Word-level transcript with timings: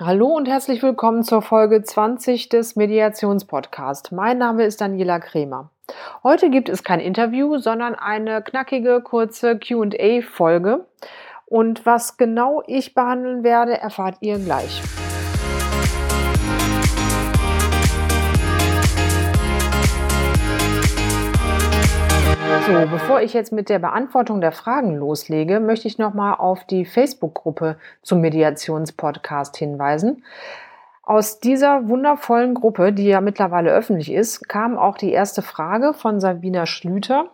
Hallo 0.00 0.28
und 0.28 0.46
herzlich 0.46 0.80
willkommen 0.84 1.24
zur 1.24 1.42
Folge 1.42 1.82
20 1.82 2.48
des 2.48 2.76
Mediationspodcasts. 2.76 4.12
Mein 4.12 4.38
Name 4.38 4.62
ist 4.62 4.80
Daniela 4.80 5.18
Kremer. 5.18 5.72
Heute 6.22 6.50
gibt 6.50 6.68
es 6.68 6.84
kein 6.84 7.00
Interview, 7.00 7.58
sondern 7.58 7.96
eine 7.96 8.40
knackige, 8.40 9.00
kurze 9.02 9.58
QA-Folge. 9.58 10.86
Und 11.46 11.84
was 11.84 12.16
genau 12.16 12.62
ich 12.68 12.94
behandeln 12.94 13.42
werde, 13.42 13.76
erfahrt 13.76 14.18
ihr 14.20 14.38
gleich. 14.38 14.80
So, 22.48 22.72
bevor 22.90 23.20
ich 23.20 23.34
jetzt 23.34 23.52
mit 23.52 23.68
der 23.68 23.78
Beantwortung 23.78 24.40
der 24.40 24.52
Fragen 24.52 24.96
loslege, 24.96 25.60
möchte 25.60 25.86
ich 25.86 25.98
nochmal 25.98 26.36
auf 26.38 26.64
die 26.64 26.86
Facebook-Gruppe 26.86 27.76
zum 28.02 28.20
Mediationspodcast 28.20 29.56
hinweisen. 29.56 30.24
Aus 31.02 31.40
dieser 31.40 31.88
wundervollen 31.88 32.54
Gruppe, 32.54 32.92
die 32.92 33.06
ja 33.06 33.20
mittlerweile 33.20 33.70
öffentlich 33.70 34.12
ist, 34.12 34.48
kam 34.48 34.78
auch 34.78 34.96
die 34.96 35.12
erste 35.12 35.42
Frage 35.42 35.92
von 35.94 36.20
Sabina 36.20 36.64
Schlüter. 36.66 37.30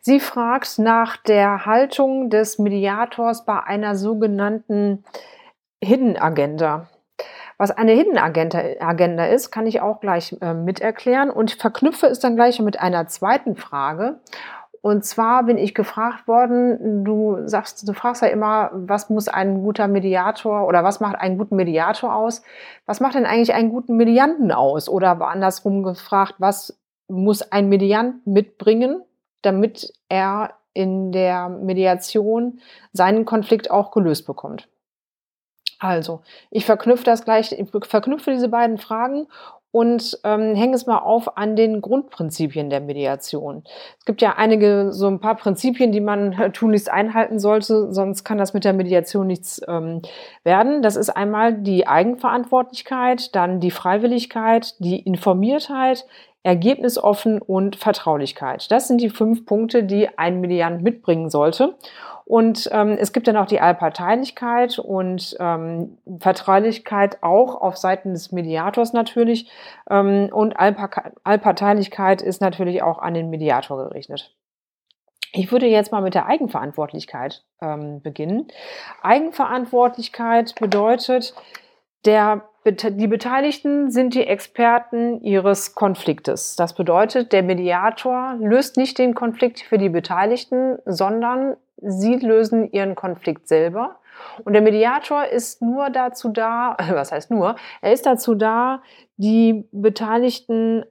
Sie 0.00 0.20
fragt 0.20 0.78
nach 0.78 1.16
der 1.16 1.66
Haltung 1.66 2.30
des 2.30 2.58
Mediators 2.58 3.44
bei 3.44 3.62
einer 3.62 3.96
sogenannten 3.96 5.04
Hidden 5.82 6.16
Agenda. 6.16 6.88
Was 7.58 7.70
eine 7.70 7.92
Hidden 7.92 8.18
Agenda, 8.18 8.60
Agenda 8.80 9.26
ist, 9.26 9.50
kann 9.50 9.66
ich 9.66 9.80
auch 9.80 10.00
gleich 10.00 10.36
äh, 10.40 10.52
mit 10.52 10.80
erklären 10.80 11.30
und 11.30 11.52
verknüpfe 11.52 12.06
es 12.06 12.20
dann 12.20 12.36
gleich 12.36 12.60
mit 12.60 12.80
einer 12.80 13.06
zweiten 13.06 13.56
Frage. 13.56 14.20
Und 14.82 15.04
zwar 15.04 15.42
bin 15.42 15.58
ich 15.58 15.74
gefragt 15.74 16.28
worden, 16.28 17.04
du 17.04 17.38
sagst, 17.46 17.88
du 17.88 17.92
fragst 17.92 18.22
ja 18.22 18.28
immer, 18.28 18.70
was 18.72 19.10
muss 19.10 19.26
ein 19.26 19.62
guter 19.62 19.88
Mediator 19.88 20.64
oder 20.68 20.84
was 20.84 21.00
macht 21.00 21.16
einen 21.16 21.38
guten 21.38 21.56
Mediator 21.56 22.14
aus? 22.14 22.42
Was 22.84 23.00
macht 23.00 23.14
denn 23.14 23.26
eigentlich 23.26 23.52
einen 23.52 23.70
guten 23.70 23.96
Medianten 23.96 24.52
aus? 24.52 24.88
Oder 24.88 25.20
andersrum 25.20 25.82
gefragt, 25.82 26.34
was 26.38 26.78
muss 27.08 27.50
ein 27.50 27.68
Mediant 27.68 28.26
mitbringen, 28.28 29.02
damit 29.42 29.92
er 30.08 30.52
in 30.72 31.10
der 31.10 31.48
Mediation 31.48 32.60
seinen 32.92 33.24
Konflikt 33.24 33.70
auch 33.70 33.90
gelöst 33.90 34.24
bekommt? 34.24 34.68
Also, 35.78 36.22
ich 36.50 36.64
verknüpfe 36.64 37.04
das 37.04 37.24
gleich, 37.24 37.52
ich 37.52 37.68
verknüpfe 37.86 38.30
diese 38.30 38.48
beiden 38.48 38.78
Fragen 38.78 39.26
und 39.76 40.18
ähm, 40.24 40.54
hänge 40.54 40.74
es 40.74 40.86
mal 40.86 41.00
auf 41.00 41.36
an 41.36 41.54
den 41.54 41.82
Grundprinzipien 41.82 42.70
der 42.70 42.80
Mediation. 42.80 43.62
Es 43.98 44.06
gibt 44.06 44.22
ja 44.22 44.36
einige, 44.38 44.90
so 44.90 45.06
ein 45.06 45.20
paar 45.20 45.34
Prinzipien, 45.34 45.92
die 45.92 46.00
man 46.00 46.32
tunlichst 46.54 46.90
einhalten 46.90 47.38
sollte, 47.38 47.92
sonst 47.92 48.24
kann 48.24 48.38
das 48.38 48.54
mit 48.54 48.64
der 48.64 48.72
Mediation 48.72 49.26
nichts 49.26 49.60
ähm, 49.68 50.00
werden. 50.44 50.80
Das 50.80 50.96
ist 50.96 51.10
einmal 51.10 51.52
die 51.52 51.86
Eigenverantwortlichkeit, 51.86 53.34
dann 53.34 53.60
die 53.60 53.70
Freiwilligkeit, 53.70 54.76
die 54.78 54.98
Informiertheit, 55.00 56.06
ergebnisoffen 56.42 57.42
und 57.42 57.76
Vertraulichkeit. 57.76 58.70
Das 58.70 58.88
sind 58.88 59.02
die 59.02 59.10
fünf 59.10 59.44
Punkte, 59.44 59.84
die 59.84 60.16
ein 60.16 60.40
Mediant 60.40 60.80
mitbringen 60.80 61.28
sollte. 61.28 61.74
Und 62.26 62.68
ähm, 62.72 62.96
es 62.98 63.12
gibt 63.12 63.28
dann 63.28 63.36
auch 63.36 63.46
die 63.46 63.60
Allparteilichkeit 63.60 64.80
und 64.80 65.36
ähm, 65.38 65.98
Vertraulichkeit 66.18 67.22
auch 67.22 67.54
auf 67.54 67.76
Seiten 67.76 68.14
des 68.14 68.32
Mediators 68.32 68.92
natürlich. 68.92 69.48
Ähm, 69.88 70.28
und 70.32 70.58
Allpa 70.58 71.12
Allparteilichkeit 71.22 72.22
ist 72.22 72.40
natürlich 72.40 72.82
auch 72.82 72.98
an 72.98 73.14
den 73.14 73.30
Mediator 73.30 73.78
gerichtet. 73.78 74.34
Ich 75.34 75.52
würde 75.52 75.66
jetzt 75.66 75.92
mal 75.92 76.02
mit 76.02 76.14
der 76.14 76.26
Eigenverantwortlichkeit 76.26 77.44
ähm, 77.60 78.02
beginnen. 78.02 78.48
Eigenverantwortlichkeit 79.02 80.56
bedeutet, 80.58 81.32
der, 82.06 82.48
die 82.64 83.06
Beteiligten 83.06 83.92
sind 83.92 84.14
die 84.14 84.26
Experten 84.26 85.20
ihres 85.22 85.76
Konfliktes. 85.76 86.56
Das 86.56 86.74
bedeutet, 86.74 87.32
der 87.32 87.44
Mediator 87.44 88.34
löst 88.40 88.76
nicht 88.76 88.98
den 88.98 89.14
Konflikt 89.14 89.60
für 89.60 89.78
die 89.78 89.90
Beteiligten, 89.90 90.78
sondern 90.86 91.56
sie 91.78 92.16
lösen 92.16 92.70
ihren 92.72 92.94
Konflikt 92.94 93.48
selber. 93.48 93.98
Und 94.44 94.52
der 94.54 94.62
Mediator 94.62 95.26
ist 95.26 95.60
nur 95.62 95.90
dazu 95.90 96.30
da, 96.30 96.76
was 96.90 97.12
heißt 97.12 97.30
nur, 97.30 97.56
er 97.80 97.92
ist 97.92 98.06
dazu 98.06 98.34
da, 98.34 98.82
die 99.16 99.68
Beteiligten 99.72 100.84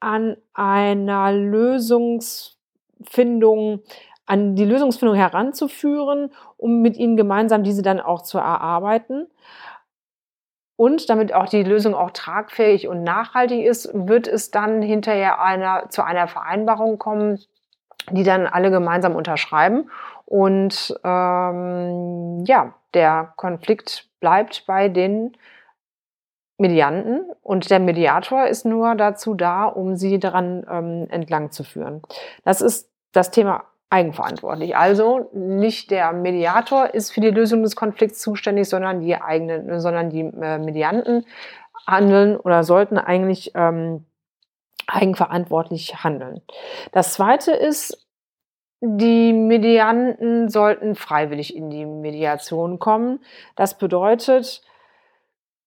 an 0.00 0.36
einer 0.54 1.32
Lösungsfindung, 1.32 3.80
an 4.26 4.56
die 4.56 4.64
Lösungsfindung 4.64 5.16
heranzuführen, 5.16 6.32
um 6.56 6.82
mit 6.82 6.96
ihnen 6.96 7.16
gemeinsam 7.16 7.62
diese 7.62 7.82
dann 7.82 8.00
auch 8.00 8.22
zu 8.22 8.38
erarbeiten. 8.38 9.28
Und 10.74 11.08
damit 11.10 11.32
auch 11.32 11.48
die 11.48 11.62
Lösung 11.62 11.94
auch 11.94 12.10
tragfähig 12.10 12.88
und 12.88 13.04
nachhaltig 13.04 13.64
ist, 13.64 13.90
wird 13.94 14.26
es 14.26 14.50
dann 14.50 14.82
hinterher 14.82 15.40
einer, 15.40 15.88
zu 15.90 16.02
einer 16.02 16.26
Vereinbarung 16.26 16.98
kommen, 16.98 17.38
die 18.10 18.24
dann 18.24 18.46
alle 18.46 18.70
gemeinsam 18.70 19.16
unterschreiben. 19.16 19.90
Und 20.24 20.94
ähm, 21.04 22.44
ja, 22.44 22.74
der 22.94 23.32
Konflikt 23.36 24.08
bleibt 24.20 24.64
bei 24.66 24.88
den 24.88 25.32
Medianten 26.58 27.24
und 27.42 27.70
der 27.70 27.80
Mediator 27.80 28.46
ist 28.46 28.64
nur 28.64 28.94
dazu 28.94 29.34
da, 29.34 29.64
um 29.64 29.96
sie 29.96 30.18
daran 30.18 30.64
ähm, 30.70 31.06
entlang 31.10 31.50
zu 31.50 31.64
führen. 31.64 32.02
Das 32.44 32.60
ist 32.60 32.90
das 33.12 33.30
Thema 33.30 33.64
eigenverantwortlich. 33.90 34.74
Also 34.76 35.28
nicht 35.34 35.90
der 35.90 36.12
Mediator 36.12 36.94
ist 36.94 37.10
für 37.12 37.20
die 37.20 37.30
Lösung 37.30 37.62
des 37.62 37.76
Konflikts 37.76 38.20
zuständig, 38.20 38.68
sondern 38.68 39.00
die 39.00 39.14
eigenen, 39.16 39.80
sondern 39.80 40.08
die 40.08 40.20
äh, 40.20 40.58
Medianten 40.58 41.26
handeln 41.86 42.36
oder 42.36 42.64
sollten 42.64 42.96
eigentlich 42.96 43.52
ähm, 43.54 44.06
eigenverantwortlich 44.92 46.04
handeln. 46.04 46.42
Das 46.92 47.14
zweite 47.14 47.52
ist, 47.52 48.06
die 48.80 49.32
Medianten 49.32 50.48
sollten 50.48 50.96
freiwillig 50.96 51.54
in 51.56 51.70
die 51.70 51.86
Mediation 51.86 52.78
kommen. 52.78 53.20
Das 53.56 53.78
bedeutet, 53.78 54.62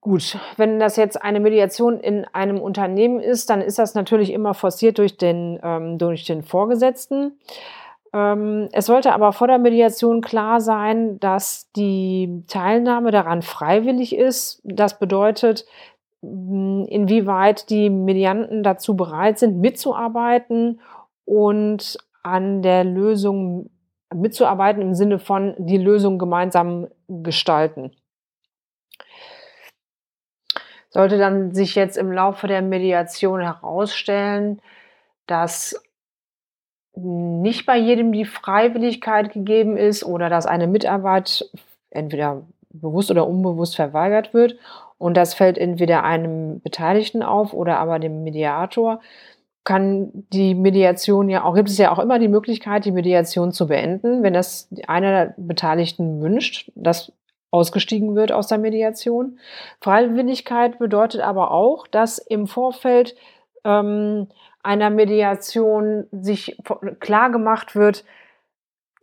Gut, 0.06 0.38
wenn 0.58 0.80
das 0.80 0.98
jetzt 0.98 1.24
eine 1.24 1.40
Mediation 1.40 2.00
in 2.00 2.26
einem 2.26 2.60
Unternehmen 2.62 3.20
ist, 3.20 3.50
dann 3.50 3.60
ist 3.60 3.80
das 3.80 3.96
natürlich 3.96 4.32
immer 4.32 4.54
forciert 4.54 5.00
durch 5.00 5.18
den, 5.18 5.60
ähm, 5.64 5.98
durch 5.98 6.26
den 6.26 6.44
Vorgesetzten. 6.44 7.40
Ähm, 8.14 8.70
es 8.72 8.86
sollte 8.86 9.14
aber 9.14 9.34
vor 9.34 9.48
der 9.48 9.58
Mediation 9.58 10.22
klar 10.22 10.62
sein, 10.62 11.20
dass 11.20 11.72
die 11.76 12.44
Teilnahme 12.48 13.10
daran 13.10 13.42
freiwillig 13.42 14.16
ist. 14.16 14.62
Das 14.64 15.00
bedeutet, 15.00 15.66
inwieweit 16.88 17.70
die 17.70 17.90
Medianten 17.90 18.64
dazu 18.64 18.96
bereit 18.96 19.40
sind, 19.40 19.60
mitzuarbeiten 19.60 20.80
und 21.26 21.98
an 22.24 22.62
der 22.62 22.84
Lösung 22.84 23.70
mitzuarbeiten 24.14 24.82
im 24.82 24.94
Sinne 24.94 25.20
von 25.20 25.56
die 25.58 25.78
Lösung 25.78 26.18
gemeinsam 26.18 26.88
gestalten. 27.08 27.92
Sollte 30.90 31.18
dann 31.18 31.54
sich 31.54 31.76
jetzt 31.76 31.98
im 31.98 32.12
Laufe 32.12 32.48
der 32.48 32.62
Mediation 32.62 33.42
herausstellen, 33.42 34.62
dass 35.28 35.82
nicht 36.96 37.66
bei 37.66 37.78
jedem 37.78 38.14
die 38.14 38.24
Freiwilligkeit 38.24 39.34
gegeben 39.34 39.76
ist 39.76 40.06
oder 40.06 40.30
dass 40.30 40.46
eine 40.46 40.68
Mitarbeit 40.68 41.50
entweder 41.90 42.44
bewusst 42.70 43.12
oder 43.12 43.28
unbewusst 43.28 43.76
verweigert 43.76 44.34
wird 44.34 44.58
und 44.98 45.18
das 45.18 45.34
fällt 45.34 45.58
entweder 45.58 46.04
einem 46.04 46.62
Beteiligten 46.62 47.24
auf 47.24 47.54
oder 47.54 47.80
aber 47.80 48.00
dem 48.00 48.24
Mediator, 48.24 49.02
kann 49.64 50.12
die 50.32 50.54
Mediation 50.54 51.28
ja 51.28 51.44
auch, 51.44 51.56
gibt 51.56 51.70
es 51.70 51.78
ja 51.78 51.92
auch 51.92 52.00
immer 52.00 52.20
die 52.20 52.28
Möglichkeit, 52.28 52.86
die 52.86 52.92
Mediation 52.92 53.52
zu 53.52 53.68
beenden, 53.68 54.22
wenn 54.22 54.34
das 54.34 54.70
einer 54.88 55.12
der 55.12 55.34
Beteiligten 55.38 56.22
wünscht, 56.22 56.72
dass 56.76 57.12
ausgestiegen 57.52 58.16
wird 58.16 58.32
aus 58.32 58.48
der 58.48 58.58
Mediation. 58.58 59.40
Freiwilligkeit 59.82 60.78
bedeutet 60.78 61.22
aber 61.22 61.52
auch, 61.52 61.88
dass 61.88 62.18
im 62.20 62.48
Vorfeld 62.48 63.16
ähm, 63.64 64.28
einer 64.62 64.90
Mediation 64.90 66.08
sich 66.12 66.58
klar 67.00 67.32
gemacht 67.32 67.76
wird, 67.76 68.04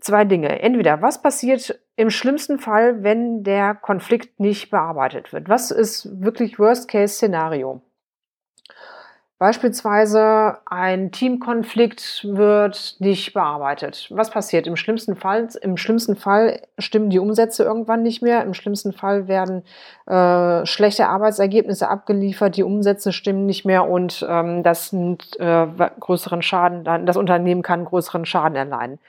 zwei 0.01 0.25
Dinge. 0.25 0.61
Entweder, 0.61 1.01
was 1.01 1.23
passiert 1.23 1.81
im 1.97 2.11
schlimmsten 2.11 2.59
Fall, 2.59 3.03
wenn 3.03 3.43
der 3.45 3.75
Konflikt 3.75 4.41
nicht 4.41 4.71
bearbeitet 4.71 5.33
wird? 5.33 5.49
Was 5.49 5.71
ist 5.71 6.23
wirklich 6.23 6.59
Worst-Case-Szenario? 6.59 7.83
Beispielsweise 9.43 10.59
ein 10.67 11.11
Teamkonflikt 11.11 12.25
wird 12.31 12.95
nicht 13.01 13.35
bearbeitet. 13.35 14.07
Was 14.11 14.31
passiert? 14.31 14.69
Im 14.69 14.77
schlimmsten 14.77 15.17
Fall, 15.17 15.49
im 15.63 15.77
schlimmsten 15.77 16.15
Fall 16.15 16.63
stimmen 16.79 17.11
die 17.11 17.19
Umsätze 17.19 17.65
irgendwann 17.65 18.05
nicht 18.05 18.23
mehr. 18.23 18.45
Im 18.45 18.55
schlimmsten 18.55 18.93
Fall 18.93 19.27
werden 19.27 19.65
äh, 20.07 20.65
schlechte 20.65 21.09
Arbeitsergebnisse 21.09 21.89
abgeliefert, 21.89 22.57
die 22.57 22.63
Umsätze 22.63 23.13
stimmen 23.13 23.45
nicht 23.45 23.65
mehr 23.65 23.89
und 23.89 24.25
ähm, 24.29 24.63
das 24.63 24.91
sind 24.91 25.37
äh, 25.41 25.67
größeren 25.99 26.43
Schaden, 26.43 26.85
das 27.05 27.17
Unternehmen 27.17 27.63
kann 27.63 27.85
größeren 27.85 28.25
Schaden 28.25 28.55
erleiden. 28.55 29.01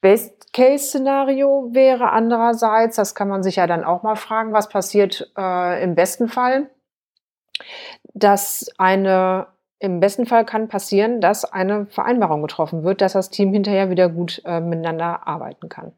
Best-Case-Szenario 0.00 1.70
wäre 1.72 2.10
andererseits, 2.10 2.96
das 2.96 3.14
kann 3.14 3.28
man 3.28 3.42
sich 3.42 3.56
ja 3.56 3.66
dann 3.66 3.84
auch 3.84 4.02
mal 4.02 4.16
fragen, 4.16 4.52
was 4.52 4.68
passiert 4.68 5.32
äh, 5.36 5.82
im 5.82 5.94
besten 5.94 6.28
Fall, 6.28 6.70
dass 8.14 8.68
eine 8.78 9.48
im 9.80 10.00
besten 10.00 10.26
Fall 10.26 10.44
kann 10.44 10.68
passieren, 10.68 11.20
dass 11.20 11.44
eine 11.44 11.86
Vereinbarung 11.86 12.42
getroffen 12.42 12.82
wird, 12.82 13.00
dass 13.00 13.12
das 13.12 13.30
Team 13.30 13.52
hinterher 13.52 13.90
wieder 13.90 14.08
gut 14.08 14.42
äh, 14.44 14.60
miteinander 14.60 15.26
arbeiten 15.26 15.68
kann. 15.68 15.92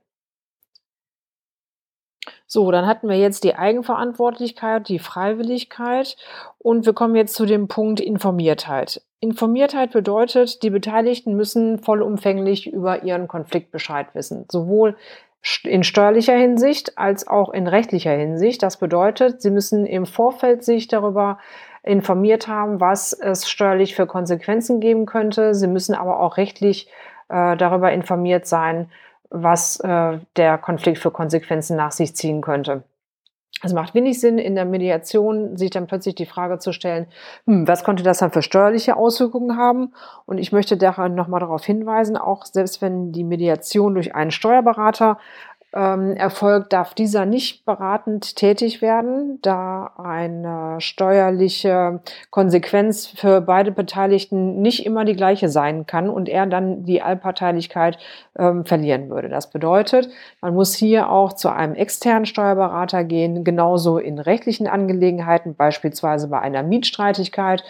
So, 2.53 2.73
dann 2.73 2.89
hatten 2.89 3.09
wir 3.09 3.17
jetzt 3.17 3.45
die 3.45 3.55
Eigenverantwortlichkeit, 3.55 4.89
die 4.89 4.99
Freiwilligkeit 4.99 6.17
und 6.59 6.85
wir 6.85 6.95
kommen 6.95 7.15
jetzt 7.15 7.35
zu 7.35 7.47
dem 7.47 7.69
Punkt 7.69 8.01
Informiertheit. 8.01 9.03
Informiertheit 9.21 9.93
bedeutet, 9.93 10.65
die 10.65 10.71
Beteiligten 10.71 11.37
müssen 11.37 11.79
vollumfänglich 11.79 12.73
über 12.73 13.05
ihren 13.05 13.29
Konflikt 13.29 13.71
Bescheid 13.71 14.09
wissen, 14.15 14.47
sowohl 14.51 14.97
in 15.63 15.85
steuerlicher 15.85 16.35
Hinsicht 16.35 16.99
als 16.99 17.29
auch 17.29 17.51
in 17.51 17.69
rechtlicher 17.69 18.11
Hinsicht. 18.11 18.65
Das 18.65 18.79
bedeutet, 18.79 19.41
sie 19.41 19.53
müssen 19.53 19.87
im 19.87 20.05
Vorfeld 20.05 20.65
sich 20.65 20.89
darüber 20.89 21.39
informiert 21.85 22.49
haben, 22.49 22.81
was 22.81 23.13
es 23.13 23.49
steuerlich 23.49 23.95
für 23.95 24.09
Konsequenzen 24.09 24.81
geben 24.81 25.07
könnte. 25.07 25.55
Sie 25.55 25.69
müssen 25.69 25.95
aber 25.95 26.19
auch 26.19 26.37
rechtlich 26.37 26.89
äh, 27.29 27.57
darüber 27.57 27.93
informiert 27.93 28.49
sein, 28.49 28.91
was 29.31 29.81
äh, 29.81 30.19
der 30.37 30.59
Konflikt 30.59 30.99
für 30.99 31.11
Konsequenzen 31.11 31.77
nach 31.77 31.93
sich 31.93 32.15
ziehen 32.15 32.41
könnte. 32.41 32.83
Es 33.63 33.75
macht 33.75 33.95
wenig 33.95 34.21
Sinn, 34.21 34.39
in 34.39 34.55
der 34.55 34.65
Mediation 34.65 35.57
sich 35.59 35.71
dann 35.71 35.87
plötzlich 35.87 36.15
die 36.15 36.25
Frage 36.25 36.59
zu 36.59 36.73
stellen, 36.73 37.07
hm, 37.47 37.69
was 37.69 37.85
könnte 37.85 38.03
das 38.03 38.19
dann 38.19 38.31
für 38.31 38.43
steuerliche 38.43 38.97
Auswirkungen 38.97 39.57
haben? 39.59 39.93
Und 40.25 40.39
ich 40.39 40.51
möchte 40.51 40.79
daran 40.79 41.15
nochmal 41.15 41.41
darauf 41.41 41.65
hinweisen, 41.65 42.17
auch 42.17 42.47
selbst 42.47 42.81
wenn 42.81 43.13
die 43.13 43.25
Mediation 43.25 43.95
durch 43.95 44.15
einen 44.15 44.31
Steuerberater 44.31 45.19
ähm, 45.73 46.17
erfolgt, 46.17 46.73
darf 46.73 46.95
dieser 46.95 47.27
nicht 47.27 47.65
beratend 47.65 48.35
tätig 48.35 48.83
werden, 48.83 49.39
da 49.43 49.93
eine 49.99 50.81
steuerliche 50.81 52.01
Konsequenz 52.31 53.07
für 53.07 53.41
beide 53.41 53.71
Beteiligten 53.71 54.61
nicht 54.63 54.85
immer 54.85 55.05
die 55.05 55.15
gleiche 55.15 55.49
sein 55.49 55.87
kann 55.87 56.09
und 56.09 56.29
er 56.29 56.47
dann 56.47 56.85
die 56.85 57.03
Allparteilichkeit 57.03 57.99
ähm, 58.37 58.65
verlieren 58.65 59.11
würde. 59.11 59.29
Das 59.29 59.51
bedeutet, 59.51 60.09
man 60.41 60.55
muss 60.55 60.75
hier 60.75 61.09
auch 61.09 61.35
zu 61.35 61.49
einem 61.49 61.75
externen 61.75 62.27
Steuerberater 62.27 63.05
gehen, 63.05 63.45
genauso 63.45 63.99
in 63.99 64.19
rechtlichen 64.19 64.67
Angelegenheiten, 64.67 65.55
beispielsweise 65.55 66.29
bei 66.29 66.41
einer 66.41 66.65
Mietstreitigkeit 66.65 67.63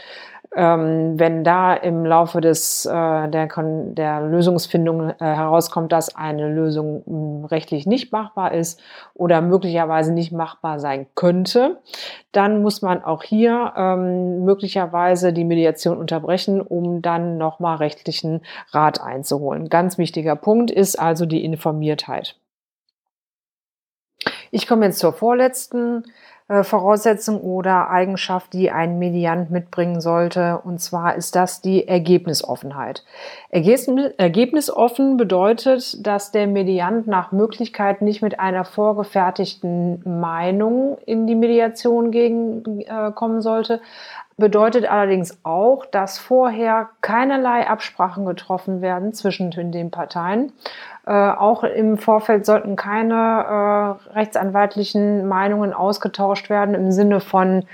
ähm, 0.56 1.18
wenn 1.18 1.44
da 1.44 1.74
im 1.74 2.04
Laufe 2.04 2.40
des, 2.40 2.84
äh, 2.84 3.28
der, 3.28 3.48
der 3.48 4.20
Lösungsfindung 4.22 5.10
äh, 5.10 5.14
herauskommt, 5.18 5.92
dass 5.92 6.16
eine 6.16 6.48
Lösung 6.48 7.04
hm, 7.06 7.44
rechtlich 7.44 7.86
nicht 7.86 8.10
machbar 8.10 8.52
ist 8.52 8.80
oder 9.14 9.42
möglicherweise 9.42 10.12
nicht 10.12 10.32
machbar 10.32 10.80
sein 10.80 11.06
könnte, 11.14 11.78
dann 12.32 12.62
muss 12.62 12.82
man 12.82 13.04
auch 13.04 13.22
hier 13.22 13.74
ähm, 13.76 14.44
möglicherweise 14.44 15.32
die 15.32 15.44
Mediation 15.44 15.96
unterbrechen, 15.96 16.60
um 16.60 17.00
dann 17.00 17.38
nochmal 17.38 17.76
rechtlichen 17.76 18.40
Rat 18.72 19.00
einzuholen. 19.00 19.68
Ganz 19.68 19.98
wichtiger 19.98 20.34
Punkt 20.34 20.72
ist 20.72 20.98
also 20.98 21.26
die 21.26 21.44
Informiertheit. 21.44 22.36
Ich 24.50 24.66
komme 24.66 24.86
jetzt 24.86 24.98
zur 24.98 25.12
vorletzten 25.12 26.04
Voraussetzung 26.62 27.40
oder 27.40 27.90
Eigenschaft, 27.90 28.52
die 28.52 28.70
ein 28.70 28.98
Mediant 28.98 29.50
mitbringen 29.50 30.00
sollte. 30.00 30.60
Und 30.64 30.80
zwar 30.80 31.14
ist 31.14 31.36
das 31.36 31.60
die 31.60 31.86
Ergebnisoffenheit. 31.86 33.04
Ergebnisoffen 33.50 35.16
bedeutet, 35.16 36.04
dass 36.06 36.32
der 36.32 36.46
Mediant 36.46 37.06
nach 37.06 37.30
Möglichkeit 37.30 38.02
nicht 38.02 38.20
mit 38.20 38.40
einer 38.40 38.64
vorgefertigten 38.64 40.02
Meinung 40.20 40.98
in 41.06 41.26
die 41.26 41.36
Mediation 41.36 42.10
gegen, 42.10 42.80
äh, 42.80 43.12
kommen 43.14 43.42
sollte. 43.42 43.80
Bedeutet 44.40 44.90
allerdings 44.90 45.38
auch, 45.44 45.86
dass 45.86 46.18
vorher 46.18 46.88
keinerlei 47.00 47.68
Absprachen 47.68 48.26
getroffen 48.26 48.82
werden 48.82 49.12
zwischen 49.12 49.52
den 49.52 49.92
Parteien 49.92 50.52
äh, 51.06 51.12
auch 51.12 51.64
im 51.64 51.96
Vorfeld 51.98 52.46
sollten 52.46 52.76
keine 52.76 53.14
äh, 53.14 53.96
rechtsanwaltlichen 54.12 55.26
Meinungen 55.26 55.72
ausgetauscht 55.72 56.50
werden 56.50 56.74
im 56.74 56.92
Sinne 56.92 57.20
von 57.20 57.64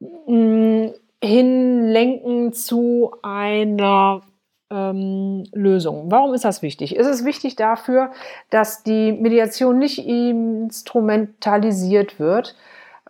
mh, 0.00 0.08
mm, 0.26 0.94
hinlenken 1.22 2.52
zu 2.52 3.14
einer 3.22 4.22
ähm, 4.70 5.44
Lösung. 5.52 6.10
Warum 6.10 6.34
ist 6.34 6.44
das 6.44 6.62
wichtig? 6.62 6.96
Ist 6.96 7.06
es 7.06 7.24
wichtig 7.24 7.54
dafür, 7.54 8.10
dass 8.50 8.82
die 8.82 9.12
Mediation 9.12 9.78
nicht 9.78 10.04
instrumentalisiert 10.04 12.18
wird, 12.18 12.56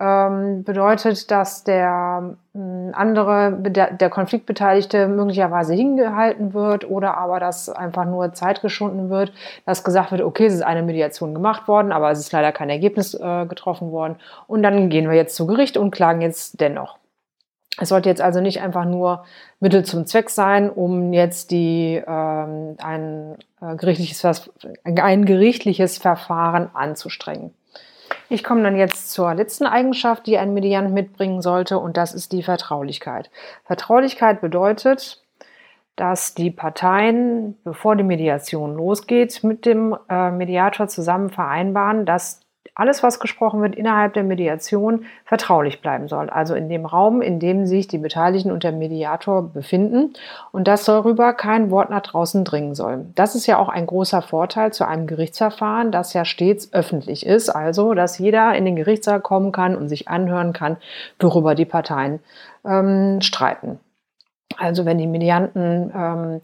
ähm, 0.00 0.64
bedeutet, 0.64 1.30
dass 1.30 1.62
der 1.62 2.36
äh, 2.54 2.58
andere, 2.92 3.56
der, 3.60 3.92
der 3.92 4.10
Konfliktbeteiligte 4.10 5.06
möglicherweise 5.06 5.74
hingehalten 5.74 6.52
wird 6.52 6.88
oder 6.88 7.16
aber 7.16 7.38
dass 7.38 7.68
einfach 7.68 8.04
nur 8.04 8.32
Zeit 8.32 8.60
geschunden 8.60 9.08
wird, 9.08 9.32
dass 9.66 9.84
gesagt 9.84 10.10
wird, 10.10 10.22
okay, 10.22 10.46
es 10.46 10.54
ist 10.54 10.62
eine 10.62 10.82
Mediation 10.82 11.32
gemacht 11.32 11.68
worden, 11.68 11.92
aber 11.92 12.10
es 12.10 12.18
ist 12.18 12.32
leider 12.32 12.50
kein 12.50 12.70
Ergebnis 12.70 13.14
äh, 13.14 13.46
getroffen 13.46 13.92
worden 13.92 14.16
und 14.48 14.62
dann 14.64 14.88
gehen 14.88 15.08
wir 15.08 15.16
jetzt 15.16 15.36
zu 15.36 15.46
Gericht 15.46 15.76
und 15.76 15.92
klagen 15.92 16.22
jetzt 16.22 16.60
dennoch. 16.60 16.98
Es 17.78 17.88
sollte 17.88 18.08
jetzt 18.08 18.20
also 18.20 18.40
nicht 18.40 18.60
einfach 18.62 18.84
nur 18.84 19.24
Mittel 19.58 19.84
zum 19.84 20.06
Zweck 20.06 20.30
sein, 20.30 20.70
um 20.70 21.12
jetzt 21.12 21.50
die, 21.50 22.00
ähm, 22.06 22.76
ein, 22.80 23.36
äh, 23.60 23.74
gerichtliches, 23.76 24.50
ein 24.84 25.24
gerichtliches 25.24 25.98
Verfahren 25.98 26.70
anzustrengen. 26.72 27.52
Ich 28.34 28.42
komme 28.42 28.64
dann 28.64 28.74
jetzt 28.76 29.12
zur 29.12 29.32
letzten 29.32 29.64
Eigenschaft, 29.64 30.26
die 30.26 30.38
ein 30.38 30.54
Mediant 30.54 30.92
mitbringen 30.92 31.40
sollte, 31.40 31.78
und 31.78 31.96
das 31.96 32.12
ist 32.12 32.32
die 32.32 32.42
Vertraulichkeit. 32.42 33.30
Vertraulichkeit 33.62 34.40
bedeutet, 34.40 35.22
dass 35.94 36.34
die 36.34 36.50
Parteien, 36.50 37.56
bevor 37.62 37.94
die 37.94 38.02
Mediation 38.02 38.74
losgeht, 38.74 39.44
mit 39.44 39.64
dem 39.64 39.96
äh, 40.08 40.32
Mediator 40.32 40.88
zusammen 40.88 41.30
vereinbaren, 41.30 42.06
dass 42.06 42.40
alles, 42.74 43.02
was 43.02 43.20
gesprochen 43.20 43.62
wird 43.62 43.74
innerhalb 43.74 44.14
der 44.14 44.24
Mediation, 44.24 45.04
vertraulich 45.24 45.80
bleiben 45.80 46.08
soll. 46.08 46.30
Also 46.30 46.54
in 46.54 46.68
dem 46.68 46.86
Raum, 46.86 47.22
in 47.22 47.38
dem 47.38 47.66
sich 47.66 47.88
die 47.88 47.98
Beteiligten 47.98 48.50
und 48.50 48.64
der 48.64 48.72
Mediator 48.72 49.42
befinden 49.42 50.14
und 50.50 50.66
dass 50.66 50.84
darüber 50.84 51.32
kein 51.34 51.70
Wort 51.70 51.90
nach 51.90 52.00
draußen 52.00 52.44
dringen 52.44 52.74
soll. 52.74 53.06
Das 53.14 53.34
ist 53.34 53.46
ja 53.46 53.58
auch 53.58 53.68
ein 53.68 53.86
großer 53.86 54.22
Vorteil 54.22 54.72
zu 54.72 54.86
einem 54.86 55.06
Gerichtsverfahren, 55.06 55.92
das 55.92 56.14
ja 56.14 56.24
stets 56.24 56.72
öffentlich 56.72 57.26
ist. 57.26 57.48
Also, 57.48 57.94
dass 57.94 58.18
jeder 58.18 58.54
in 58.54 58.64
den 58.64 58.76
Gerichtssaal 58.76 59.20
kommen 59.20 59.52
kann 59.52 59.76
und 59.76 59.88
sich 59.88 60.08
anhören 60.08 60.52
kann, 60.52 60.76
worüber 61.20 61.54
die 61.54 61.66
Parteien 61.66 62.20
ähm, 62.64 63.20
streiten. 63.20 63.78
Also 64.56 64.84
wenn 64.84 64.98
die 64.98 65.06
Medianten 65.06 65.92
ähm, 65.94 66.40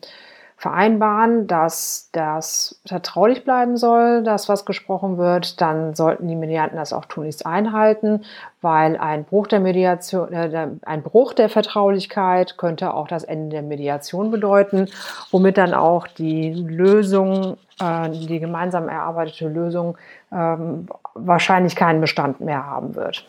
vereinbaren, 0.60 1.46
dass 1.46 2.10
das 2.12 2.82
vertraulich 2.84 3.44
bleiben 3.44 3.78
soll, 3.78 4.22
das 4.22 4.46
was 4.46 4.66
gesprochen 4.66 5.16
wird, 5.16 5.58
dann 5.62 5.94
sollten 5.94 6.28
die 6.28 6.36
Medianten 6.36 6.76
das 6.76 6.92
auch 6.92 7.06
tunlichst 7.06 7.46
einhalten, 7.46 8.24
weil 8.60 8.98
ein 8.98 9.24
Bruch 9.24 9.46
der 9.46 9.60
Mediation, 9.60 10.30
äh, 10.34 10.68
ein 10.82 11.02
Bruch 11.02 11.32
der 11.32 11.48
Vertraulichkeit 11.48 12.58
könnte 12.58 12.92
auch 12.92 13.08
das 13.08 13.24
Ende 13.24 13.48
der 13.48 13.62
Mediation 13.62 14.30
bedeuten, 14.30 14.88
womit 15.30 15.56
dann 15.56 15.72
auch 15.72 16.06
die 16.06 16.52
Lösung, 16.52 17.56
äh, 17.80 18.10
die 18.10 18.38
gemeinsam 18.38 18.90
erarbeitete 18.90 19.48
Lösung 19.48 19.96
ähm, 20.30 20.88
wahrscheinlich 21.14 21.74
keinen 21.74 22.02
Bestand 22.02 22.42
mehr 22.42 22.66
haben 22.66 22.96
wird. 22.96 23.24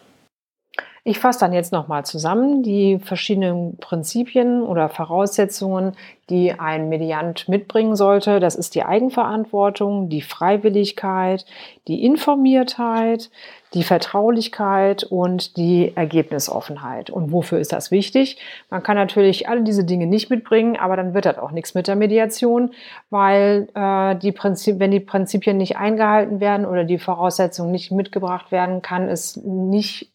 Ich 1.03 1.17
fasse 1.17 1.39
dann 1.39 1.51
jetzt 1.51 1.71
nochmal 1.71 2.05
zusammen 2.05 2.61
die 2.61 2.99
verschiedenen 2.99 3.75
Prinzipien 3.77 4.61
oder 4.61 4.87
Voraussetzungen, 4.87 5.93
die 6.29 6.53
ein 6.53 6.89
Mediant 6.89 7.49
mitbringen 7.49 7.95
sollte. 7.95 8.39
Das 8.39 8.55
ist 8.55 8.75
die 8.75 8.83
Eigenverantwortung, 8.83 10.09
die 10.09 10.21
Freiwilligkeit, 10.21 11.47
die 11.87 12.05
Informiertheit, 12.05 13.31
die 13.73 13.81
Vertraulichkeit 13.81 15.03
und 15.03 15.57
die 15.57 15.91
Ergebnisoffenheit. 15.95 17.09
Und 17.09 17.31
wofür 17.31 17.57
ist 17.57 17.73
das 17.73 17.89
wichtig? 17.89 18.37
Man 18.69 18.83
kann 18.83 18.95
natürlich 18.95 19.49
alle 19.49 19.63
diese 19.63 19.83
Dinge 19.83 20.05
nicht 20.05 20.29
mitbringen, 20.29 20.77
aber 20.77 20.97
dann 20.97 21.15
wird 21.15 21.25
das 21.25 21.39
auch 21.39 21.51
nichts 21.51 21.73
mit 21.73 21.87
der 21.87 21.95
Mediation, 21.95 22.73
weil 23.09 23.69
äh, 23.73 24.15
die 24.17 24.31
Prinzip, 24.31 24.77
wenn 24.77 24.91
die 24.91 24.99
Prinzipien 24.99 25.57
nicht 25.57 25.77
eingehalten 25.77 26.39
werden 26.39 26.67
oder 26.67 26.83
die 26.83 26.99
Voraussetzungen 26.99 27.71
nicht 27.71 27.91
mitgebracht 27.91 28.51
werden, 28.51 28.83
kann 28.83 29.09
es 29.09 29.35
nicht 29.37 30.11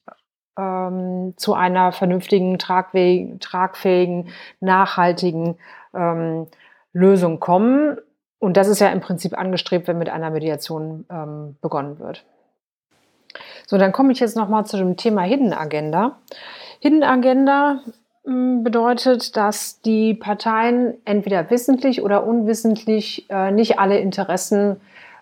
ähm, 0.59 1.35
zu 1.37 1.55
einer 1.55 1.93
vernünftigen, 1.93 2.59
tragfähigen, 2.59 4.29
nachhaltigen 4.61 5.57
ähm, 5.95 6.47
Lösung 6.93 7.41
kommen. 7.41 7.99
Und 8.39 8.57
das 8.57 8.69
ist 8.69 8.81
ja 8.81 8.89
im 8.89 9.01
Prinzip 9.01 9.37
angestrebt, 9.39 9.89
wenn 9.89 9.99
mit 9.99 10.09
einer 10.09 10.31
Mediation 10.31 11.05
ähm, 11.11 11.57
begonnen 11.61 11.99
wird. 11.99 12.25
So, 13.67 13.79
dann 13.79 13.93
komme 13.93 14.13
ich 14.13 14.21
jetzt 14.21 14.37
nochmal 14.37 14.67
zu 14.67 14.77
dem 14.77 14.97
Thema 14.97 15.23
Hidden 15.23 15.53
Agenda. 15.53 16.19
Hidden 16.81 17.03
Agenda 17.03 17.81
hm, 18.25 18.63
bedeutet, 18.63 19.37
dass 19.37 19.81
die 19.83 20.15
Parteien 20.15 20.95
entweder 21.05 21.51
wissentlich 21.51 22.03
oder 22.03 22.27
unwissentlich 22.27 23.29
äh, 23.29 23.51
nicht 23.51 23.79
alle 23.79 23.99
Interessen 23.99 24.81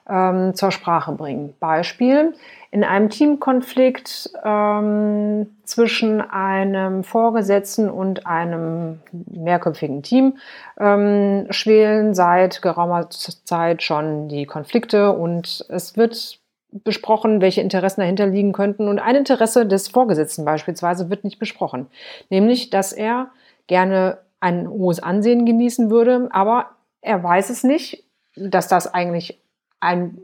ähm, 0.08 0.54
zur 0.54 0.70
Sprache 0.70 1.12
bringen. 1.12 1.54
Beispiel, 1.60 2.34
in 2.74 2.82
einem 2.82 3.08
Teamkonflikt 3.08 4.30
ähm, 4.44 5.46
zwischen 5.62 6.20
einem 6.20 7.04
Vorgesetzten 7.04 7.88
und 7.88 8.26
einem 8.26 8.98
mehrköpfigen 9.12 10.02
Team 10.02 10.38
ähm, 10.80 11.46
schwelen 11.50 12.14
seit 12.14 12.62
geraumer 12.62 13.10
Zeit 13.10 13.84
schon 13.84 14.26
die 14.26 14.44
Konflikte 14.44 15.12
und 15.12 15.64
es 15.68 15.96
wird 15.96 16.40
besprochen, 16.72 17.40
welche 17.40 17.60
Interessen 17.60 18.00
dahinter 18.00 18.26
liegen 18.26 18.52
könnten. 18.52 18.88
Und 18.88 18.98
ein 18.98 19.14
Interesse 19.14 19.66
des 19.66 19.86
Vorgesetzten 19.86 20.44
beispielsweise 20.44 21.10
wird 21.10 21.22
nicht 21.22 21.38
besprochen, 21.38 21.86
nämlich, 22.28 22.70
dass 22.70 22.92
er 22.92 23.28
gerne 23.68 24.18
ein 24.40 24.68
hohes 24.68 24.98
Ansehen 24.98 25.46
genießen 25.46 25.90
würde, 25.90 26.28
aber 26.32 26.70
er 27.02 27.22
weiß 27.22 27.50
es 27.50 27.62
nicht, 27.62 28.02
dass 28.34 28.66
das 28.66 28.92
eigentlich 28.92 29.40
ein 29.78 30.18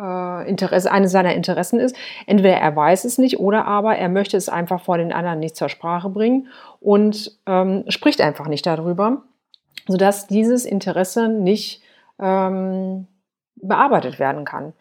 äh, 0.00 0.48
Interesse, 0.48 0.90
eines 0.90 1.12
seiner 1.12 1.34
Interessen 1.34 1.78
ist. 1.78 1.96
Entweder 2.26 2.56
er 2.56 2.74
weiß 2.74 3.04
es 3.04 3.18
nicht 3.18 3.38
oder 3.38 3.66
aber 3.66 3.96
er 3.96 4.08
möchte 4.08 4.36
es 4.36 4.48
einfach 4.48 4.80
vor 4.80 4.98
den 4.98 5.12
anderen 5.12 5.40
nicht 5.40 5.56
zur 5.56 5.68
Sprache 5.68 6.08
bringen 6.08 6.48
und 6.80 7.38
ähm, 7.46 7.84
spricht 7.88 8.20
einfach 8.20 8.48
nicht 8.48 8.66
darüber, 8.66 9.22
sodass 9.86 10.26
dieses 10.26 10.64
Interesse 10.64 11.28
nicht 11.28 11.82
ähm, 12.18 13.06
bearbeitet 13.56 14.18
werden 14.18 14.44
kann. 14.44 14.72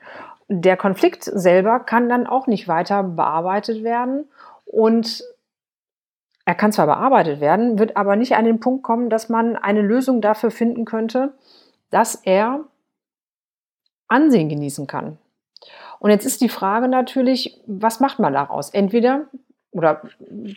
Der 0.48 0.78
Konflikt 0.78 1.24
selber 1.24 1.80
kann 1.80 2.10
dann 2.10 2.26
auch 2.26 2.48
nicht 2.48 2.68
weiter 2.68 3.04
bearbeitet 3.04 3.84
werden 3.84 4.26
und 4.66 5.24
er 6.46 6.56
kann 6.56 6.72
zwar 6.72 6.88
bearbeitet 6.88 7.42
werden, 7.42 7.78
wird 7.78 7.96
aber 7.96 8.16
nicht 8.16 8.36
an 8.36 8.46
den 8.46 8.60
Punkt 8.60 8.82
kommen, 8.82 9.12
dass 9.12 9.30
man 9.30 9.56
eine 9.56 9.82
Lösung 9.82 10.22
dafür 10.22 10.50
finden 10.50 10.86
könnte, 10.86 11.34
dass 11.92 12.16
er 12.16 12.62
Ansehen 14.10 14.50
genießen 14.50 14.88
kann. 14.88 15.18
Und 16.00 16.12
jetzt 16.12 16.26
ist 16.26 16.42
die 16.42 16.50
Frage 16.50 16.88
natürlich, 16.88 17.60
was 17.68 18.00
macht 18.00 18.20
man 18.20 18.34
daraus? 18.34 18.70
Entweder, 18.70 19.26
oder 19.72 20.02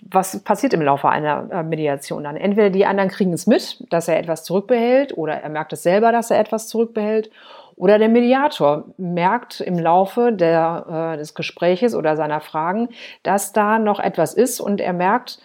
was 0.09 0.43
passiert 0.43 0.73
im 0.73 0.83
Laufe 0.83 1.09
einer 1.09 1.49
äh, 1.51 1.63
Mediation 1.63 2.25
dann? 2.25 2.37
Entweder 2.37 2.71
die 2.71 2.87
anderen 2.87 3.11
kriegen 3.11 3.33
es 3.33 3.47
mit, 3.47 3.85
dass 3.91 4.09
er 4.09 4.19
etwas 4.19 4.45
zurückbehält, 4.45 5.17
oder 5.17 5.35
er 5.35 5.49
merkt 5.49 5.73
es 5.73 5.83
selber, 5.83 6.13
dass 6.13 6.31
er 6.31 6.39
etwas 6.39 6.69
zurückbehält, 6.69 7.31
oder 7.77 7.99
der 7.99 8.09
Mediator 8.09 8.85
merkt 8.97 9.61
im 9.61 9.79
Laufe 9.79 10.33
der, 10.33 11.15
äh, 11.15 11.17
des 11.17 11.35
Gespräches 11.35 11.95
oder 11.95 12.17
seiner 12.17 12.41
Fragen, 12.41 12.91
dass 13.23 13.53
da 13.53 13.79
noch 13.79 13.99
etwas 13.99 14.35
ist 14.35 14.61
und 14.61 14.81
er 14.81 14.93
merkt, 14.93 15.41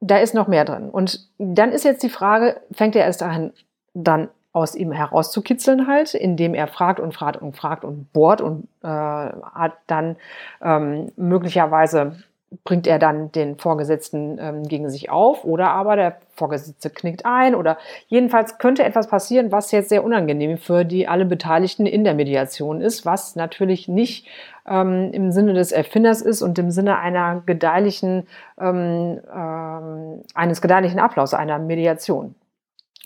da 0.00 0.18
ist 0.18 0.34
noch 0.34 0.46
mehr 0.46 0.64
drin. 0.64 0.90
Und 0.90 1.28
dann 1.38 1.72
ist 1.72 1.84
jetzt 1.84 2.02
die 2.02 2.10
Frage, 2.10 2.60
fängt 2.70 2.94
er 2.94 3.04
erst 3.04 3.22
an, 3.22 3.52
dann 3.94 4.28
aus 4.58 4.74
ihm 4.74 4.92
herauszukitzeln 4.92 5.86
halt, 5.86 6.14
indem 6.14 6.54
er 6.54 6.66
fragt 6.66 7.00
und 7.00 7.12
fragt 7.12 7.40
und 7.40 7.56
fragt 7.56 7.84
und 7.84 8.12
bohrt 8.12 8.40
und 8.40 8.68
äh, 8.82 8.88
hat 8.88 9.74
dann 9.86 10.16
ähm, 10.62 11.12
möglicherweise 11.16 12.16
bringt 12.64 12.86
er 12.86 12.98
dann 12.98 13.30
den 13.32 13.58
Vorgesetzten 13.58 14.38
ähm, 14.40 14.62
gegen 14.66 14.88
sich 14.88 15.10
auf 15.10 15.44
oder 15.44 15.68
aber 15.70 15.96
der 15.96 16.16
Vorgesetzte 16.34 16.88
knickt 16.88 17.26
ein 17.26 17.54
oder 17.54 17.76
jedenfalls 18.06 18.56
könnte 18.58 18.84
etwas 18.84 19.06
passieren, 19.06 19.52
was 19.52 19.70
jetzt 19.70 19.90
sehr 19.90 20.02
unangenehm 20.02 20.56
für 20.56 20.84
die 20.84 21.08
alle 21.08 21.26
Beteiligten 21.26 21.84
in 21.84 22.04
der 22.04 22.14
Mediation 22.14 22.80
ist, 22.80 23.04
was 23.04 23.36
natürlich 23.36 23.86
nicht 23.86 24.26
ähm, 24.66 25.10
im 25.12 25.30
Sinne 25.30 25.52
des 25.52 25.72
Erfinders 25.72 26.22
ist 26.22 26.40
und 26.40 26.58
im 26.58 26.70
Sinne 26.70 26.98
einer 26.98 27.42
gedeihlichen, 27.44 28.26
ähm, 28.58 29.20
ähm, 29.34 30.22
eines 30.34 30.62
gedeihlichen 30.62 31.00
Ablaufs 31.00 31.34
einer 31.34 31.58
Mediation. 31.58 32.34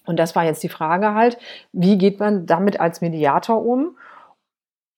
Und 0.07 0.19
das 0.19 0.35
war 0.35 0.45
jetzt 0.45 0.63
die 0.63 0.69
Frage 0.69 1.15
halt, 1.15 1.39
wie 1.73 1.99
geht 1.99 2.19
man 2.19 2.47
damit 2.47 2.81
als 2.81 3.01
Mediator 3.01 3.65
um? 3.65 3.97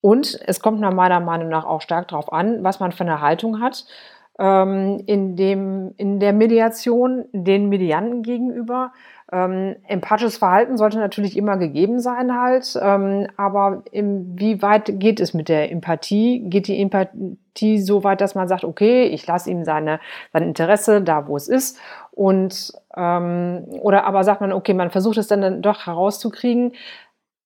Und 0.01 0.39
es 0.45 0.59
kommt 0.59 0.79
nach 0.79 0.93
meiner 0.93 1.19
Meinung 1.19 1.49
nach 1.49 1.65
auch 1.65 1.81
stark 1.81 2.09
darauf 2.09 2.31
an, 2.31 2.63
was 2.63 2.79
man 2.79 2.91
für 2.91 3.03
eine 3.03 3.21
Haltung 3.21 3.59
hat 3.61 3.85
ähm, 4.39 5.01
in, 5.05 5.35
dem, 5.35 5.93
in 5.97 6.19
der 6.19 6.33
Mediation 6.33 7.25
den 7.31 7.69
Medianten 7.69 8.21
gegenüber. 8.21 8.91
Ähm, 9.31 9.75
empathisches 9.87 10.37
Verhalten 10.37 10.77
sollte 10.77 10.99
natürlich 10.99 11.35
immer 11.35 11.57
gegeben 11.57 11.99
sein 11.99 12.39
halt, 12.39 12.77
ähm, 12.79 13.27
aber 13.37 13.83
wie 13.91 14.61
weit 14.61 14.99
geht 14.99 15.19
es 15.19 15.33
mit 15.33 15.49
der 15.49 15.71
Empathie? 15.71 16.43
Geht 16.47 16.67
die 16.67 16.79
Empathie 16.79 17.79
so 17.79 18.03
weit, 18.03 18.21
dass 18.21 18.35
man 18.35 18.47
sagt, 18.47 18.63
okay, 18.63 19.05
ich 19.05 19.25
lasse 19.25 19.49
ihm 19.49 19.63
seine, 19.63 19.99
sein 20.31 20.43
Interesse 20.43 21.01
da, 21.01 21.27
wo 21.27 21.35
es 21.37 21.47
ist 21.47 21.79
und 22.15 22.73
ähm, 22.95 23.65
oder 23.81 24.05
aber 24.05 24.23
sagt 24.23 24.41
man, 24.41 24.53
okay, 24.53 24.73
man 24.73 24.89
versucht 24.89 25.17
es 25.17 25.27
dann, 25.27 25.61
doch 25.61 25.85
herauszukriegen, 25.85 26.73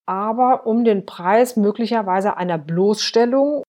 aber 0.06 0.66
um 0.66 0.86
den 0.86 1.06
Preis 1.06 1.56
möglicherweise 1.56 2.38
einer 2.38 2.58
Bloßstellung 2.58 3.64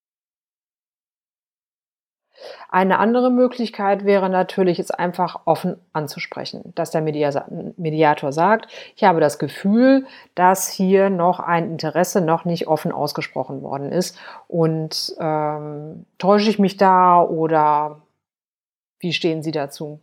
eine 2.69 2.99
andere 2.99 3.30
Möglichkeit 3.30 4.04
wäre 4.04 4.30
natürlich, 4.30 4.78
es 4.78 4.90
einfach 4.90 5.40
offen 5.45 5.76
anzusprechen, 5.92 6.73
dass 6.76 6.90
der 6.90 7.00
Mediator 7.02 8.33
sagt, 8.33 8.69
ich 8.95 9.04
habe 9.04 9.21
das 9.21 9.38
Gefühl, 9.38 10.07
dass 10.35 10.69
hier 10.69 11.11
noch 11.11 11.40
ein 11.40 11.73
Interesse 11.73 12.21
noch 12.21 12.45
nicht 12.45 12.69
offen 12.69 12.92
ausgesprochen 12.92 13.62
worden 13.62 13.90
ist 13.90 14.16
und 14.47 15.14
ähm, 15.19 16.07
täusche 16.19 16.50
ich 16.50 16.59
mich 16.59 16.76
da 16.76 17.21
oder 17.23 18.02
wie 19.00 19.12
stehen 19.12 19.42
Sie 19.42 19.50
dazu? 19.52 20.00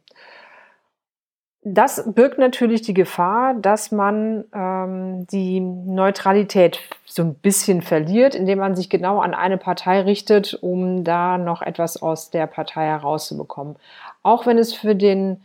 Das 1.73 2.13
birgt 2.13 2.37
natürlich 2.37 2.81
die 2.81 2.93
Gefahr, 2.93 3.53
dass 3.55 3.91
man 3.91 4.45
ähm, 4.53 5.27
die 5.27 5.59
Neutralität 5.59 6.79
so 7.05 7.23
ein 7.23 7.35
bisschen 7.35 7.81
verliert, 7.81 8.35
indem 8.35 8.59
man 8.59 8.75
sich 8.75 8.89
genau 8.89 9.19
an 9.19 9.33
eine 9.33 9.57
Partei 9.57 10.01
richtet, 10.01 10.53
um 10.61 11.03
da 11.03 11.37
noch 11.37 11.61
etwas 11.61 12.01
aus 12.01 12.29
der 12.29 12.47
Partei 12.47 12.85
herauszubekommen. 12.85 13.75
Auch 14.23 14.45
wenn 14.45 14.57
es 14.57 14.73
für 14.73 14.95
den 14.95 15.41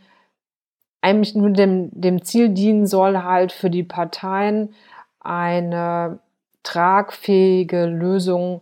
eigentlich 1.01 1.35
nur 1.35 1.49
dem, 1.49 1.89
dem 1.91 2.23
Ziel 2.23 2.49
dienen 2.49 2.87
soll, 2.87 3.23
halt 3.23 3.51
für 3.51 3.69
die 3.69 3.83
Parteien 3.83 4.73
eine 5.19 6.19
tragfähige 6.63 7.85
Lösung 7.85 8.61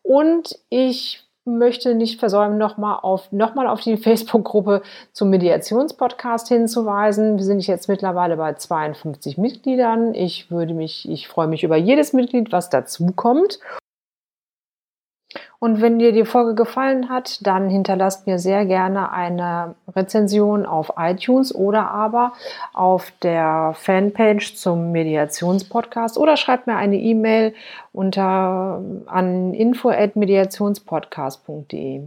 Und 0.03 0.59
ich 0.71 1.30
möchte 1.59 1.95
nicht 1.95 2.21
versäumen, 2.21 2.59
nochmal 2.59 2.99
auf, 3.03 3.31
noch 3.33 3.55
auf 3.57 3.81
die 3.81 3.97
Facebook-Gruppe 3.99 4.83
zum 5.13 5.31
Mediationspodcast 5.31 6.49
hinzuweisen. 6.49 7.37
Wir 7.37 7.45
sind 7.45 7.67
jetzt 7.67 7.89
mittlerweile 7.89 8.37
bei 8.37 8.55
52 8.55 9.39
Mitgliedern. 9.39 10.15
Ich 10.15 10.51
würde 10.51 10.75
mich, 10.75 11.09
ich 11.09 11.29
freue 11.29 11.49
mich 11.49 11.65
über 11.65 11.77
jedes 11.77 12.13
Mitglied, 12.13 12.53
was 12.53 12.71
dazukommt. 12.71 13.59
Und 15.61 15.81
wenn 15.83 15.99
dir 15.99 16.13
die 16.13 16.25
Folge 16.25 16.55
gefallen 16.55 17.11
hat, 17.11 17.47
dann 17.47 17.69
hinterlasst 17.69 18.27
mir 18.27 18.39
sehr 18.39 18.65
gerne 18.65 19.13
eine 19.13 19.75
Rezension 19.95 20.65
auf 20.65 20.95
iTunes 20.97 21.55
oder 21.55 21.91
aber 21.91 22.33
auf 22.73 23.13
der 23.23 23.75
Fanpage 23.77 24.55
zum 24.55 24.91
Mediationspodcast 24.91 26.17
oder 26.17 26.39
schreibt 26.39 26.67
mir 26.67 26.77
eine 26.77 26.97
E-Mail 26.97 27.53
unter 27.93 28.81
an 29.05 29.53
info@mediationspodcast.de. 29.53 32.05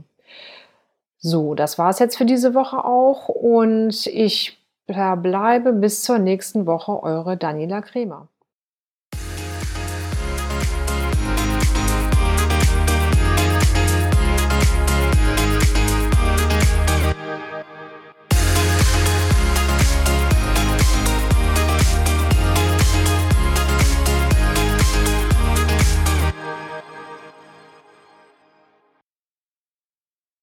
So, 1.20 1.54
das 1.54 1.78
war 1.78 1.92
es 1.92 2.00
jetzt 2.00 2.18
für 2.18 2.26
diese 2.26 2.56
Woche 2.56 2.84
auch 2.84 3.30
und 3.30 4.08
ich 4.08 4.58
verbleibe 4.88 5.74
bis 5.74 6.02
zur 6.02 6.18
nächsten 6.18 6.66
Woche 6.66 7.04
eure 7.04 7.38
Daniela 7.38 7.82
Kremer. 7.82 8.30